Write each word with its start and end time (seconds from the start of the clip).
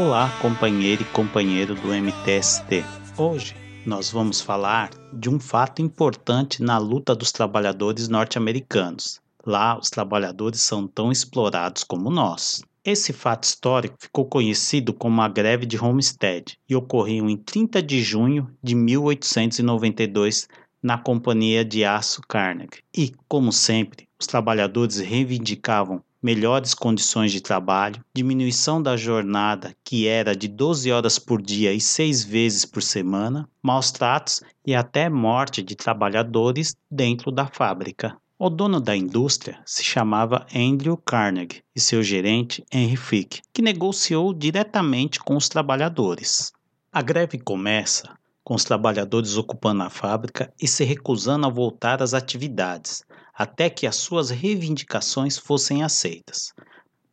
Olá, 0.00 0.30
companheiro 0.40 1.02
e 1.02 1.04
companheiro 1.06 1.74
do 1.74 1.88
MTST. 1.88 2.84
Hoje 3.16 3.56
nós 3.84 4.08
vamos 4.08 4.40
falar 4.40 4.90
de 5.12 5.28
um 5.28 5.40
fato 5.40 5.82
importante 5.82 6.62
na 6.62 6.78
luta 6.78 7.16
dos 7.16 7.32
trabalhadores 7.32 8.06
norte-americanos. 8.06 9.20
Lá, 9.44 9.76
os 9.76 9.90
trabalhadores 9.90 10.62
são 10.62 10.86
tão 10.86 11.10
explorados 11.10 11.82
como 11.82 12.10
nós. 12.10 12.62
Esse 12.84 13.12
fato 13.12 13.42
histórico 13.42 13.96
ficou 13.98 14.24
conhecido 14.24 14.94
como 14.94 15.20
a 15.20 15.26
Greve 15.26 15.66
de 15.66 15.76
Homestead 15.76 16.56
e 16.68 16.76
ocorreu 16.76 17.28
em 17.28 17.36
30 17.36 17.82
de 17.82 18.00
junho 18.00 18.48
de 18.62 18.76
1892 18.76 20.46
na 20.80 20.96
Companhia 20.96 21.64
de 21.64 21.84
Aço 21.84 22.22
Carnegie. 22.28 22.84
E, 22.96 23.12
como 23.26 23.52
sempre, 23.52 24.06
os 24.16 24.28
trabalhadores 24.28 25.00
reivindicavam 25.00 26.00
melhores 26.22 26.74
condições 26.74 27.32
de 27.32 27.40
trabalho, 27.40 28.04
diminuição 28.14 28.82
da 28.82 28.96
jornada, 28.96 29.74
que 29.84 30.06
era 30.06 30.34
de 30.34 30.48
12 30.48 30.90
horas 30.90 31.18
por 31.18 31.40
dia 31.40 31.72
e 31.72 31.80
6 31.80 32.24
vezes 32.24 32.64
por 32.64 32.82
semana, 32.82 33.48
maus 33.62 33.90
tratos 33.90 34.42
e 34.66 34.74
até 34.74 35.08
morte 35.08 35.62
de 35.62 35.76
trabalhadores 35.76 36.74
dentro 36.90 37.30
da 37.30 37.46
fábrica. 37.46 38.16
O 38.38 38.48
dono 38.48 38.80
da 38.80 38.96
indústria 38.96 39.60
se 39.66 39.82
chamava 39.82 40.46
Andrew 40.54 40.96
Carnegie 40.96 41.62
e 41.74 41.80
seu 41.80 42.02
gerente 42.04 42.64
Henry 42.72 42.96
Frick, 42.96 43.40
que 43.52 43.60
negociou 43.60 44.32
diretamente 44.32 45.18
com 45.18 45.36
os 45.36 45.48
trabalhadores. 45.48 46.52
A 46.92 47.02
greve 47.02 47.38
começa 47.38 48.16
com 48.44 48.54
os 48.54 48.64
trabalhadores 48.64 49.36
ocupando 49.36 49.82
a 49.82 49.90
fábrica 49.90 50.50
e 50.58 50.66
se 50.66 50.82
recusando 50.82 51.46
a 51.46 51.50
voltar 51.50 52.02
às 52.02 52.14
atividades, 52.14 53.02
até 53.38 53.70
que 53.70 53.86
as 53.86 53.94
suas 53.94 54.30
reivindicações 54.30 55.38
fossem 55.38 55.84
aceitas. 55.84 56.52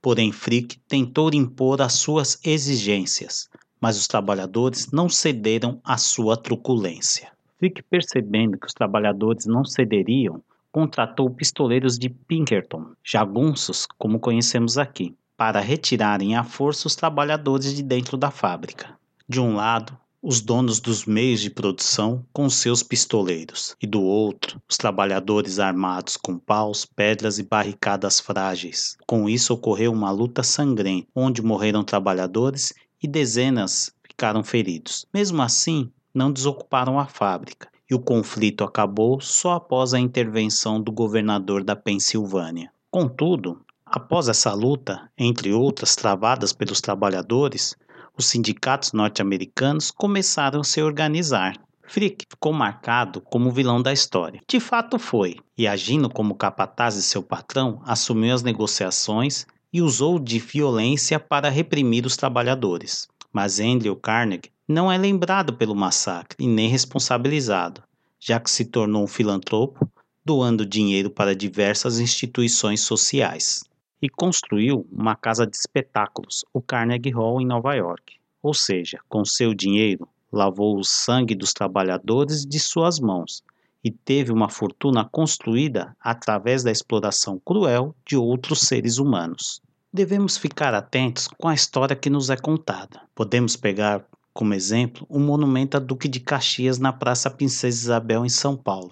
Porém, 0.01 0.31
Frick 0.31 0.79
tentou 0.87 1.29
impor 1.31 1.83
as 1.83 1.93
suas 1.93 2.39
exigências, 2.43 3.47
mas 3.79 3.95
os 3.95 4.07
trabalhadores 4.07 4.91
não 4.91 5.07
cederam 5.07 5.79
à 5.83 5.97
sua 5.99 6.35
truculência. 6.35 7.31
Frick, 7.59 7.83
percebendo 7.83 8.57
que 8.57 8.65
os 8.65 8.73
trabalhadores 8.73 9.45
não 9.45 9.63
cederiam, 9.63 10.43
contratou 10.71 11.29
pistoleiros 11.29 11.97
de 11.97 12.09
Pinkerton, 12.09 12.93
jagunços 13.03 13.87
como 13.97 14.19
conhecemos 14.19 14.79
aqui, 14.79 15.15
para 15.37 15.59
retirarem 15.59 16.35
à 16.35 16.43
força 16.43 16.87
os 16.87 16.95
trabalhadores 16.95 17.75
de 17.75 17.83
dentro 17.83 18.17
da 18.17 18.31
fábrica. 18.31 18.97
De 19.29 19.39
um 19.39 19.55
lado, 19.55 19.95
os 20.27 20.41
donos 20.41 20.79
dos 20.79 21.05
meios 21.05 21.39
de 21.39 21.51
produção 21.51 22.25
com 22.33 22.49
seus 22.49 22.81
pistoleiros, 22.81 23.75
e 23.79 23.85
do 23.85 24.01
outro, 24.01 24.59
os 24.67 24.75
trabalhadores 24.75 25.59
armados 25.59 26.17
com 26.17 26.39
paus, 26.39 26.83
pedras 26.83 27.37
e 27.37 27.43
barricadas 27.43 28.19
frágeis. 28.19 28.97
Com 29.05 29.29
isso 29.29 29.53
ocorreu 29.53 29.91
uma 29.91 30.09
luta 30.09 30.41
sangrenta, 30.41 31.07
onde 31.15 31.43
morreram 31.43 31.83
trabalhadores 31.83 32.73
e 33.03 33.07
dezenas 33.07 33.93
ficaram 34.01 34.43
feridos. 34.43 35.05
Mesmo 35.13 35.43
assim, 35.43 35.91
não 36.11 36.31
desocuparam 36.31 36.99
a 36.99 37.05
fábrica, 37.05 37.69
e 37.87 37.93
o 37.93 37.99
conflito 37.99 38.63
acabou 38.63 39.21
só 39.21 39.53
após 39.53 39.93
a 39.93 39.99
intervenção 39.99 40.81
do 40.81 40.91
governador 40.91 41.63
da 41.63 41.75
Pensilvânia. 41.75 42.71
Contudo, 42.89 43.61
após 43.85 44.27
essa 44.27 44.51
luta, 44.55 45.07
entre 45.15 45.53
outras 45.53 45.95
travadas 45.95 46.51
pelos 46.51 46.81
trabalhadores, 46.81 47.75
os 48.17 48.27
sindicatos 48.27 48.93
norte-americanos 48.93 49.91
começaram 49.91 50.61
a 50.61 50.63
se 50.63 50.81
organizar. 50.81 51.55
Frick 51.87 52.25
ficou 52.29 52.51
marcado 52.51 53.21
como 53.21 53.51
vilão 53.51 53.81
da 53.81 53.93
história. 53.93 54.41
De 54.47 54.59
fato 54.59 54.97
foi, 54.97 55.37
e 55.57 55.67
agindo 55.67 56.09
como 56.09 56.35
capataz 56.35 56.95
de 56.95 57.01
seu 57.01 57.21
patrão, 57.21 57.81
assumiu 57.85 58.33
as 58.33 58.41
negociações 58.41 59.45
e 59.71 59.81
usou 59.81 60.17
de 60.17 60.39
violência 60.39 61.19
para 61.19 61.49
reprimir 61.49 62.05
os 62.05 62.17
trabalhadores. 62.17 63.07
Mas 63.31 63.59
Andrew 63.59 63.95
Carnegie 63.95 64.51
não 64.67 64.91
é 64.91 64.97
lembrado 64.97 65.53
pelo 65.53 65.75
massacre 65.75 66.37
e 66.39 66.47
nem 66.47 66.69
responsabilizado, 66.69 67.83
já 68.19 68.39
que 68.39 68.49
se 68.49 68.65
tornou 68.65 69.03
um 69.03 69.07
filantropo, 69.07 69.87
doando 70.25 70.65
dinheiro 70.65 71.11
para 71.11 71.35
diversas 71.35 71.99
instituições 71.99 72.81
sociais 72.81 73.63
e 74.05 74.09
construiu 74.09 74.87
uma 74.91 75.15
casa 75.15 75.47
de 75.47 75.57
espetáculos, 75.57 76.45
o 76.53 76.61
Carnegie 76.61 77.09
Hall, 77.09 77.41
em 77.41 77.45
Nova 77.45 77.73
York. 77.73 78.17
Ou 78.43 78.53
seja, 78.53 78.99
com 79.09 79.25
seu 79.25 79.51
dinheiro, 79.55 80.07
lavou 80.31 80.77
o 80.77 80.83
sangue 80.83 81.33
dos 81.33 81.53
trabalhadores 81.53 82.45
de 82.45 82.59
suas 82.59 82.99
mãos 82.99 83.41
e 83.83 83.89
teve 83.89 84.31
uma 84.31 84.47
fortuna 84.47 85.03
construída 85.03 85.95
através 85.99 86.63
da 86.63 86.71
exploração 86.71 87.41
cruel 87.43 87.95
de 88.05 88.15
outros 88.15 88.61
seres 88.61 88.99
humanos. 88.99 89.59
Devemos 89.91 90.37
ficar 90.37 90.75
atentos 90.75 91.27
com 91.27 91.47
a 91.47 91.55
história 91.55 91.95
que 91.95 92.09
nos 92.09 92.29
é 92.29 92.37
contada. 92.37 93.01
Podemos 93.15 93.55
pegar 93.55 94.05
como 94.31 94.53
exemplo 94.53 95.03
o 95.09 95.19
monumento 95.19 95.77
a 95.77 95.79
Duque 95.79 96.07
de 96.07 96.19
Caxias 96.19 96.77
na 96.77 96.93
Praça 96.93 97.31
Princesa 97.31 97.85
Isabel 97.85 98.23
em 98.23 98.29
São 98.29 98.55
Paulo, 98.55 98.91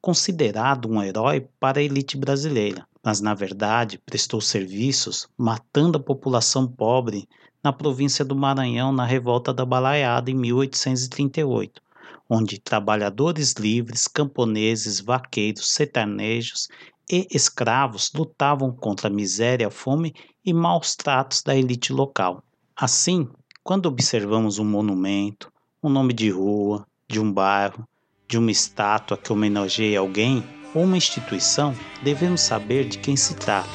considerado 0.00 0.88
um 0.88 1.02
herói 1.02 1.48
para 1.58 1.80
a 1.80 1.82
elite 1.82 2.16
brasileira, 2.16 2.86
mas 3.04 3.20
na 3.20 3.34
verdade 3.34 3.98
prestou 3.98 4.40
serviços 4.40 5.28
matando 5.36 5.98
a 5.98 6.02
população 6.02 6.66
pobre 6.66 7.28
na 7.62 7.72
província 7.72 8.24
do 8.24 8.36
Maranhão 8.36 8.92
na 8.92 9.04
revolta 9.04 9.52
da 9.52 9.64
Balaiada 9.64 10.30
em 10.30 10.34
1838, 10.34 11.82
onde 12.28 12.60
trabalhadores 12.60 13.54
livres, 13.54 14.06
camponeses, 14.06 15.00
vaqueiros, 15.00 15.72
sertanejos 15.72 16.68
e 17.10 17.26
escravos 17.30 18.12
lutavam 18.14 18.70
contra 18.70 19.08
a 19.08 19.12
miséria, 19.12 19.70
fome 19.70 20.14
e 20.44 20.52
maus 20.52 20.94
tratos 20.94 21.42
da 21.42 21.56
elite 21.56 21.92
local. 21.92 22.42
Assim, 22.76 23.28
quando 23.64 23.86
observamos 23.86 24.58
um 24.58 24.64
monumento, 24.64 25.52
um 25.82 25.88
nome 25.88 26.12
de 26.12 26.30
rua, 26.30 26.86
de 27.08 27.18
um 27.18 27.32
bairro, 27.32 27.86
de 28.28 28.36
uma 28.36 28.50
estátua 28.50 29.16
que 29.16 29.32
homenageia 29.32 29.98
alguém 29.98 30.44
ou 30.74 30.84
uma 30.84 30.98
instituição, 30.98 31.74
devemos 32.02 32.42
saber 32.42 32.84
de 32.84 32.98
quem 32.98 33.16
se 33.16 33.34
trata, 33.34 33.70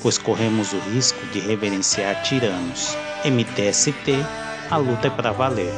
pois 0.00 0.16
corremos 0.16 0.72
o 0.72 0.78
risco 0.78 1.18
de 1.32 1.40
reverenciar 1.40 2.22
tiranos. 2.22 2.96
MTST, 3.24 4.12
a 4.70 4.76
luta 4.76 5.08
é 5.08 5.10
para 5.10 5.32
valer. 5.32 5.74